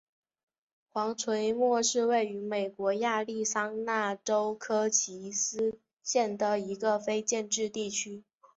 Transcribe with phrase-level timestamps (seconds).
[0.91, 8.23] 黄锤磨是位于美国亚利桑那州科奇斯县的一个非建制地区。